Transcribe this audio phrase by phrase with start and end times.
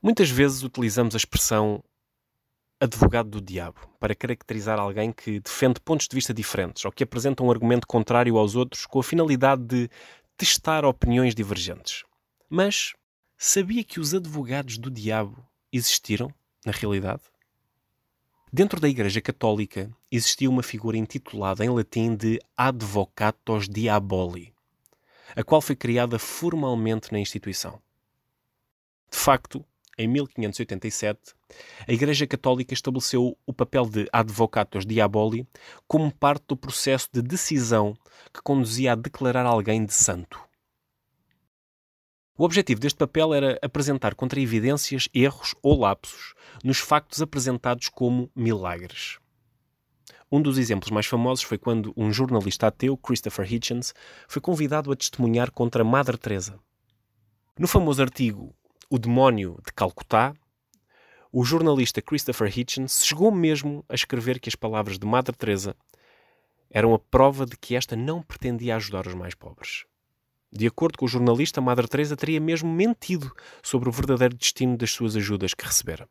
[0.00, 1.82] Muitas vezes utilizamos a expressão
[2.80, 7.42] advogado do diabo para caracterizar alguém que defende pontos de vista diferentes ou que apresenta
[7.42, 9.90] um argumento contrário aos outros com a finalidade de
[10.36, 12.04] testar opiniões divergentes.
[12.48, 12.94] Mas
[13.36, 16.32] sabia que os advogados do diabo existiram,
[16.64, 17.22] na realidade?
[18.52, 24.54] Dentro da Igreja Católica existia uma figura intitulada em latim de Advocatos Diaboli,
[25.34, 27.82] a qual foi criada formalmente na instituição.
[29.10, 29.64] De facto,
[29.98, 31.34] em 1587,
[31.86, 35.46] a Igreja Católica estabeleceu o papel de advocatos diaboli
[35.88, 37.94] como parte do processo de decisão
[38.32, 40.40] que conduzia a declarar alguém de santo.
[42.36, 49.18] O objetivo deste papel era apresentar contra-evidências, erros ou lapsos nos factos apresentados como milagres.
[50.30, 53.92] Um dos exemplos mais famosos foi quando um jornalista ateu, Christopher Hitchens,
[54.28, 56.60] foi convidado a testemunhar contra Madre Teresa.
[57.58, 58.54] No famoso artigo
[58.90, 60.34] o Demónio de Calcutá,
[61.30, 65.76] o jornalista Christopher Hitchens chegou mesmo a escrever que as palavras de Madre Teresa
[66.70, 69.84] eram a prova de que esta não pretendia ajudar os mais pobres.
[70.50, 73.30] De acordo com o jornalista, Madre Teresa teria mesmo mentido
[73.62, 76.08] sobre o verdadeiro destino das suas ajudas que recebera.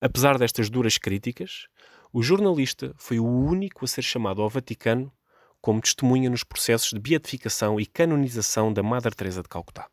[0.00, 1.68] Apesar destas duras críticas,
[2.12, 5.12] o jornalista foi o único a ser chamado ao Vaticano
[5.60, 9.88] como testemunha nos processos de beatificação e canonização da Madre Teresa de Calcutá.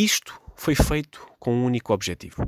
[0.00, 2.46] Isto foi feito com um único objetivo: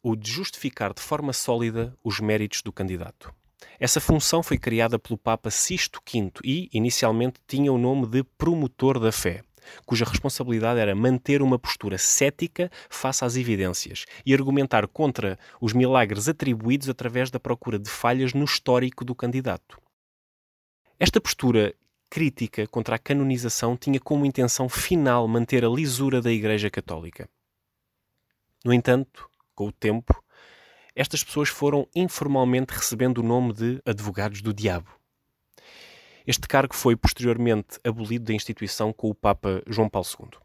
[0.00, 3.34] o de justificar de forma sólida os méritos do candidato.
[3.80, 9.00] Essa função foi criada pelo Papa Sisto V e, inicialmente, tinha o nome de promotor
[9.00, 9.42] da fé,
[9.84, 16.28] cuja responsabilidade era manter uma postura cética face às evidências e argumentar contra os milagres
[16.28, 19.82] atribuídos através da procura de falhas no histórico do candidato.
[21.00, 21.74] Esta postura
[22.14, 27.28] crítica contra a canonização tinha como intenção final manter a lisura da Igreja Católica.
[28.64, 30.22] No entanto, com o tempo,
[30.94, 34.88] estas pessoas foram informalmente recebendo o nome de advogados do diabo.
[36.24, 40.38] Este cargo foi posteriormente abolido da instituição com o Papa João Paulo II.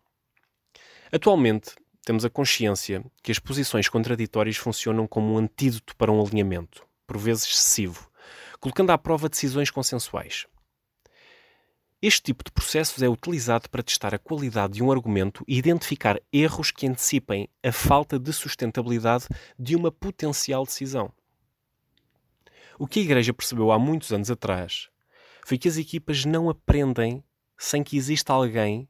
[1.12, 6.84] Atualmente, temos a consciência que as posições contraditórias funcionam como um antídoto para um alinhamento,
[7.06, 8.10] por vezes excessivo,
[8.60, 10.48] colocando à prova decisões consensuais.
[12.02, 16.18] Este tipo de processos é utilizado para testar a qualidade de um argumento e identificar
[16.32, 19.28] erros que antecipem a falta de sustentabilidade
[19.58, 21.12] de uma potencial decisão.
[22.78, 24.90] O que a Igreja percebeu há muitos anos atrás
[25.46, 27.22] foi que as equipas não aprendem
[27.58, 28.88] sem que exista alguém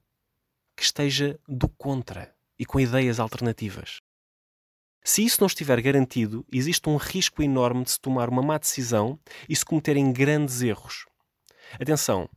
[0.78, 4.02] que esteja do contra e com ideias alternativas.
[5.04, 9.20] Se isso não estiver garantido, existe um risco enorme de se tomar uma má decisão
[9.48, 11.08] e se cometerem grandes erros.
[11.80, 12.30] Atenção,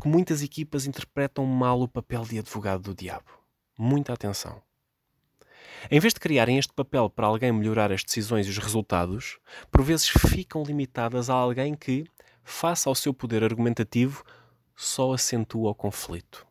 [0.00, 3.30] porque muitas equipas interpretam mal o papel de advogado do diabo.
[3.78, 4.62] Muita atenção.
[5.90, 9.38] Em vez de criarem este papel para alguém melhorar as decisões e os resultados,
[9.70, 12.06] por vezes ficam limitadas a alguém que,
[12.42, 14.24] face ao seu poder argumentativo,
[14.74, 16.46] só acentua o conflito.